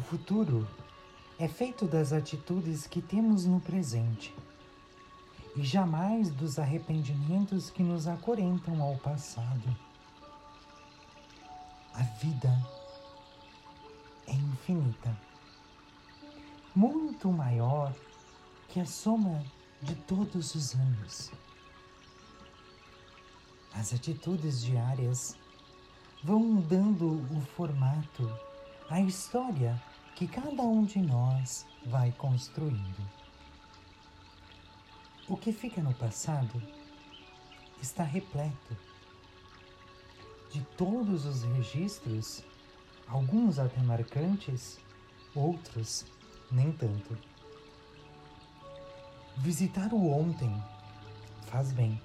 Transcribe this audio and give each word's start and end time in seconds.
futuro 0.00 0.66
é 1.38 1.48
feito 1.48 1.86
das 1.86 2.12
atitudes 2.12 2.86
que 2.86 3.02
temos 3.02 3.44
no 3.44 3.60
presente 3.60 4.34
e 5.56 5.62
jamais 5.62 6.30
dos 6.30 6.58
arrependimentos 6.58 7.68
que 7.70 7.82
nos 7.82 8.06
acorrentam 8.06 8.80
ao 8.80 8.96
passado. 8.98 9.76
A 11.94 12.02
vida 12.02 12.50
é 14.26 14.32
infinita, 14.32 15.14
muito 16.74 17.30
maior 17.30 17.94
que 18.68 18.80
a 18.80 18.86
soma 18.86 19.44
de 19.82 19.94
todos 19.94 20.54
os 20.54 20.74
anos. 20.74 21.30
As 23.74 23.92
atitudes 23.92 24.62
diárias 24.62 25.36
vão 26.22 26.60
dando 26.60 27.20
o 27.36 27.40
formato, 27.56 28.30
a 28.90 29.00
história 29.00 29.80
que 30.14 30.26
cada 30.26 30.62
um 30.62 30.84
de 30.84 31.00
nós 31.00 31.66
vai 31.86 32.12
construindo. 32.12 33.08
O 35.28 35.36
que 35.36 35.52
fica 35.52 35.80
no 35.80 35.94
passado 35.94 36.62
está 37.80 38.02
repleto 38.02 38.76
de 40.50 40.60
todos 40.76 41.24
os 41.24 41.42
registros, 41.42 42.44
alguns 43.08 43.58
até 43.58 43.80
marcantes, 43.82 44.78
outros 45.34 46.04
nem 46.50 46.70
tanto. 46.72 47.16
Visitar 49.38 49.92
o 49.94 50.10
ontem 50.10 50.62
faz 51.46 51.72
bem, 51.72 52.00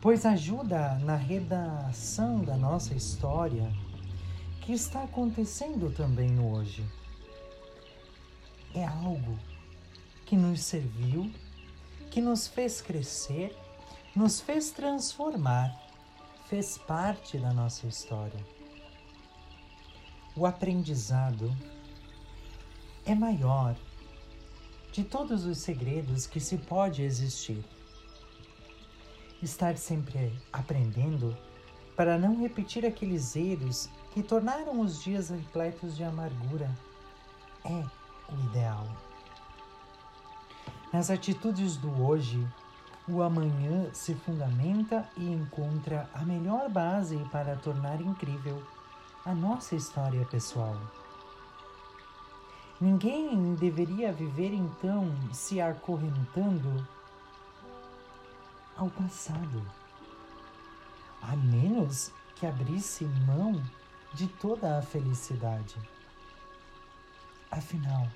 pois 0.00 0.24
ajuda 0.24 0.98
na 1.00 1.16
redação 1.16 2.42
da 2.44 2.56
nossa 2.56 2.94
história 2.94 3.70
que 4.70 4.74
está 4.76 5.02
acontecendo 5.02 5.90
também 5.90 6.30
no 6.30 6.54
hoje. 6.54 6.88
É 8.72 8.86
algo 8.86 9.36
que 10.24 10.36
nos 10.36 10.60
serviu, 10.60 11.28
que 12.08 12.20
nos 12.20 12.46
fez 12.46 12.80
crescer, 12.80 13.52
nos 14.14 14.40
fez 14.40 14.70
transformar, 14.70 15.76
fez 16.48 16.78
parte 16.78 17.36
da 17.36 17.52
nossa 17.52 17.88
história. 17.88 18.38
O 20.36 20.46
aprendizado 20.46 21.52
é 23.04 23.12
maior 23.12 23.74
de 24.92 25.02
todos 25.02 25.46
os 25.46 25.58
segredos 25.58 26.28
que 26.28 26.38
se 26.38 26.56
pode 26.56 27.02
existir. 27.02 27.64
Estar 29.42 29.76
sempre 29.76 30.32
aprendendo 30.52 31.36
para 31.96 32.16
não 32.16 32.40
repetir 32.40 32.86
aqueles 32.86 33.34
erros 33.34 33.90
que 34.10 34.22
tornaram 34.22 34.80
os 34.80 35.02
dias 35.02 35.30
repletos 35.30 35.96
de 35.96 36.02
amargura 36.04 36.70
é 37.64 37.84
o 38.32 38.46
ideal. 38.46 38.86
Nas 40.92 41.10
atitudes 41.10 41.76
do 41.76 42.02
hoje, 42.02 42.44
o 43.08 43.22
amanhã 43.22 43.92
se 43.92 44.14
fundamenta 44.14 45.08
e 45.16 45.32
encontra 45.32 46.08
a 46.12 46.24
melhor 46.24 46.68
base 46.68 47.16
para 47.30 47.56
tornar 47.56 48.00
incrível 48.00 48.62
a 49.24 49.34
nossa 49.34 49.76
história 49.76 50.24
pessoal. 50.26 50.76
Ninguém 52.80 53.54
deveria 53.54 54.12
viver 54.12 54.52
então 54.52 55.12
se 55.32 55.60
acorrentando 55.60 56.86
ao 58.76 58.88
passado, 58.88 59.62
a 61.20 61.36
menos 61.36 62.10
que 62.36 62.46
abrisse 62.46 63.04
mão 63.04 63.62
de 64.14 64.26
toda 64.26 64.78
a 64.78 64.82
felicidade. 64.82 65.76
Afinal, 67.50 68.08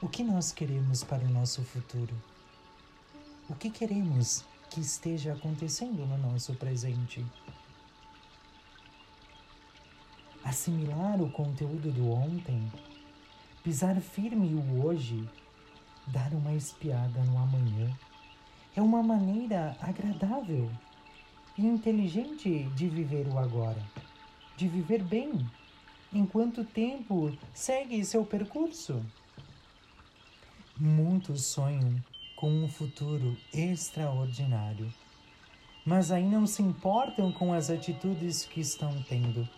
o 0.00 0.08
que 0.08 0.22
nós 0.22 0.52
queremos 0.52 1.02
para 1.02 1.24
o 1.24 1.30
nosso 1.30 1.62
futuro? 1.62 2.14
O 3.48 3.54
que 3.54 3.70
queremos 3.70 4.44
que 4.70 4.80
esteja 4.80 5.32
acontecendo 5.32 6.06
no 6.06 6.18
nosso 6.18 6.54
presente? 6.54 7.24
Assimilar 10.44 11.20
o 11.20 11.30
conteúdo 11.30 11.90
do 11.90 12.10
ontem 12.10 12.70
Pisar 13.64 13.98
firme 13.98 14.54
o 14.54 14.84
hoje, 14.84 15.26
dar 16.08 16.34
uma 16.34 16.52
espiada 16.52 17.24
no 17.24 17.38
amanhã, 17.38 17.90
é 18.76 18.82
uma 18.82 19.02
maneira 19.02 19.74
agradável 19.80 20.70
e 21.56 21.64
inteligente 21.64 22.64
de 22.74 22.88
viver 22.90 23.26
o 23.26 23.38
agora, 23.38 23.82
de 24.56 24.68
viver 24.68 25.02
bem, 25.02 25.48
enquanto 26.12 26.60
o 26.60 26.64
tempo 26.64 27.36
segue 27.52 28.04
seu 28.04 28.24
percurso. 28.24 29.04
Muitos 30.78 31.44
sonham 31.44 32.02
com 32.36 32.50
um 32.50 32.68
futuro 32.68 33.36
extraordinário, 33.52 34.92
mas 35.84 36.10
aí 36.10 36.24
não 36.24 36.46
se 36.46 36.62
importam 36.62 37.32
com 37.32 37.52
as 37.52 37.70
atitudes 37.70 38.44
que 38.44 38.60
estão 38.60 39.02
tendo. 39.04 39.48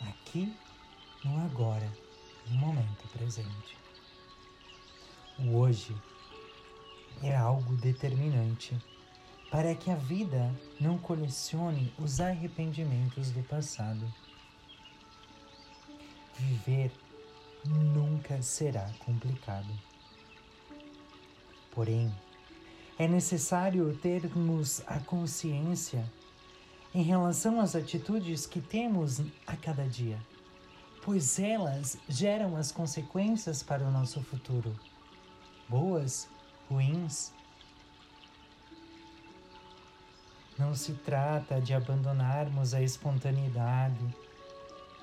Aqui 0.00 0.54
no 1.24 1.38
agora 1.44 1.90
no 2.48 2.56
momento 2.56 3.08
presente. 3.12 3.76
O 5.38 5.56
hoje 5.56 5.94
é 7.22 7.36
algo 7.36 7.76
determinante 7.76 8.76
para 9.50 9.74
que 9.74 9.90
a 9.90 9.96
vida 9.96 10.54
não 10.80 10.96
colecione 10.96 11.92
os 11.98 12.20
arrependimentos 12.20 13.30
do 13.30 13.42
passado. 13.42 14.06
Viver 16.38 16.92
nunca 17.66 18.40
será 18.42 18.88
complicado. 19.04 19.68
Porém, 21.72 22.14
é 22.98 23.06
necessário 23.06 23.96
termos 23.96 24.82
a 24.86 25.00
consciência 25.00 26.04
em 26.94 27.02
relação 27.02 27.60
às 27.60 27.74
atitudes 27.74 28.46
que 28.46 28.60
temos 28.60 29.20
a 29.46 29.56
cada 29.56 29.86
dia 29.88 30.18
pois 31.02 31.38
elas 31.38 31.98
geram 32.08 32.56
as 32.56 32.70
consequências 32.70 33.62
para 33.62 33.84
o 33.84 33.90
nosso 33.90 34.22
futuro, 34.22 34.74
boas, 35.68 36.28
ruins. 36.68 37.32
Não 40.60 40.74
se 40.74 40.92
trata 40.92 41.58
de 41.58 41.72
abandonarmos 41.72 42.74
a 42.74 42.82
espontaneidade, 42.82 44.14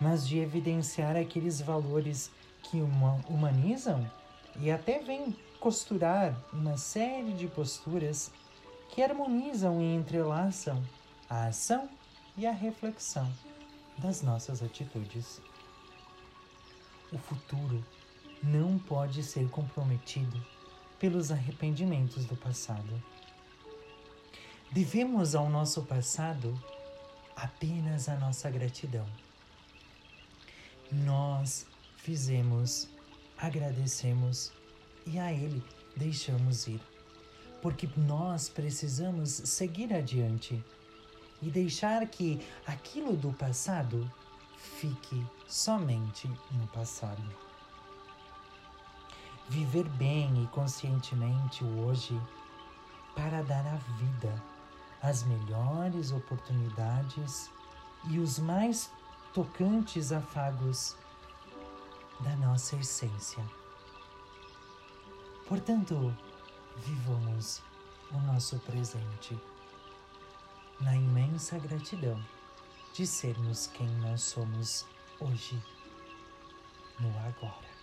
mas 0.00 0.26
de 0.26 0.38
evidenciar 0.38 1.16
aqueles 1.16 1.60
valores 1.60 2.28
que 2.64 2.82
humanizam 3.28 4.10
e 4.56 4.68
até 4.68 4.98
vêm 4.98 5.32
costurar 5.60 6.36
uma 6.52 6.76
série 6.76 7.32
de 7.34 7.46
posturas 7.46 8.32
que 8.90 9.00
harmonizam 9.00 9.80
e 9.80 9.94
entrelaçam 9.94 10.82
a 11.30 11.46
ação 11.46 11.88
e 12.36 12.48
a 12.48 12.52
reflexão 12.52 13.32
das 13.98 14.22
nossas 14.22 14.60
atitudes. 14.60 15.40
O 17.12 17.18
futuro 17.18 17.84
não 18.42 18.76
pode 18.76 19.22
ser 19.22 19.48
comprometido 19.50 20.44
pelos 20.98 21.30
arrependimentos 21.30 22.24
do 22.24 22.34
passado. 22.34 23.13
Devemos 24.72 25.34
ao 25.34 25.48
nosso 25.48 25.82
passado 25.82 26.60
apenas 27.36 28.08
a 28.08 28.16
nossa 28.16 28.50
gratidão. 28.50 29.06
Nós 30.90 31.66
fizemos, 31.96 32.88
agradecemos 33.38 34.52
e 35.06 35.18
a 35.18 35.32
Ele 35.32 35.62
deixamos 35.96 36.66
ir, 36.66 36.80
porque 37.62 37.88
nós 37.96 38.48
precisamos 38.48 39.30
seguir 39.30 39.92
adiante 39.92 40.62
e 41.40 41.50
deixar 41.50 42.06
que 42.06 42.40
aquilo 42.66 43.16
do 43.16 43.32
passado 43.32 44.10
fique 44.56 45.24
somente 45.46 46.28
no 46.50 46.66
passado. 46.68 47.22
Viver 49.48 49.88
bem 49.90 50.42
e 50.42 50.46
conscientemente 50.48 51.62
o 51.62 51.84
hoje 51.84 52.18
para 53.14 53.42
dar 53.42 53.66
à 53.66 53.76
vida 53.98 54.53
as 55.04 55.22
melhores 55.22 56.12
oportunidades 56.12 57.50
e 58.08 58.18
os 58.18 58.38
mais 58.38 58.90
tocantes 59.34 60.12
afagos 60.12 60.96
da 62.20 62.34
nossa 62.36 62.74
essência. 62.76 63.44
Portanto, 65.46 66.16
vivamos 66.78 67.62
o 68.12 68.18
nosso 68.20 68.58
presente 68.60 69.38
na 70.80 70.96
imensa 70.96 71.58
gratidão 71.58 72.18
de 72.94 73.06
sermos 73.06 73.66
quem 73.66 73.88
nós 73.98 74.22
somos 74.22 74.86
hoje, 75.20 75.62
no 76.98 77.10
agora. 77.18 77.74